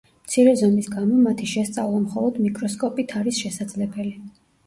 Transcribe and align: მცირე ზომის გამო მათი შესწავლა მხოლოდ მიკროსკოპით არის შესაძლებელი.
მცირე 0.27 0.53
ზომის 0.61 0.87
გამო 0.93 1.19
მათი 1.25 1.49
შესწავლა 1.51 2.01
მხოლოდ 2.07 2.39
მიკროსკოპით 2.45 3.15
არის 3.21 3.43
შესაძლებელი. 3.45 4.17